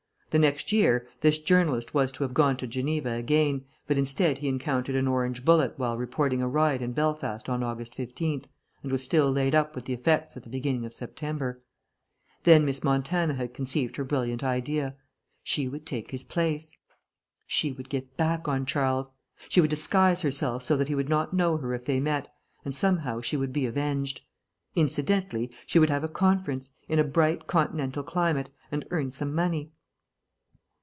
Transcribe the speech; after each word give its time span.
The 0.31 0.39
next 0.39 0.71
year 0.71 1.09
this 1.19 1.39
journalist 1.39 1.93
was 1.93 2.09
to 2.13 2.23
have 2.23 2.33
gone 2.33 2.55
to 2.55 2.65
Geneva 2.65 3.09
again, 3.11 3.65
but 3.85 3.97
instead 3.97 4.37
he 4.37 4.47
encountered 4.47 4.95
an 4.95 5.05
Orange 5.05 5.43
bullet 5.43 5.73
while 5.77 5.97
reporting 5.97 6.41
a 6.41 6.47
riot 6.47 6.81
in 6.81 6.93
Belfast 6.93 7.49
on 7.49 7.63
August 7.63 7.97
15th, 7.97 8.45
and 8.81 8.93
was 8.93 9.03
still 9.03 9.29
laid 9.29 9.53
up 9.53 9.75
with 9.75 9.83
the 9.83 9.91
effects 9.91 10.37
at 10.37 10.43
the 10.43 10.49
beginning 10.49 10.85
of 10.85 10.93
September. 10.93 11.61
Then 12.43 12.63
Miss 12.63 12.81
Montana 12.81 13.33
had 13.33 13.53
conceived 13.53 13.97
her 13.97 14.05
brilliant 14.05 14.41
idea. 14.41 14.95
She 15.43 15.67
would 15.67 15.85
take 15.85 16.11
his 16.11 16.23
place. 16.23 16.77
She 17.45 17.73
would 17.73 17.89
get 17.89 18.15
back 18.15 18.47
on 18.47 18.65
Charles. 18.65 19.11
She 19.49 19.59
would 19.59 19.69
disguise 19.69 20.21
herself 20.21 20.63
so 20.63 20.77
that 20.77 20.87
he 20.87 20.95
would 20.95 21.09
not 21.09 21.33
know 21.33 21.57
her 21.57 21.73
if 21.73 21.83
they 21.83 21.99
met, 21.99 22.33
and 22.63 22.73
somehow 22.73 23.19
she 23.19 23.35
would 23.35 23.51
be 23.51 23.65
avenged. 23.65 24.21
Incidentally, 24.77 25.51
she 25.65 25.77
would 25.77 25.89
have 25.89 26.05
a 26.05 26.07
conference, 26.07 26.71
in 26.87 26.99
a 26.99 27.03
bright 27.03 27.47
continental 27.47 28.03
climate, 28.03 28.49
and 28.71 28.85
earn 28.91 29.11
some 29.11 29.35
money. 29.35 29.73